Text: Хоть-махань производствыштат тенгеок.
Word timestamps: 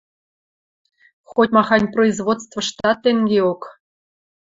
Хоть-махань 1.31 1.87
производствыштат 1.93 2.97
тенгеок. 3.03 3.61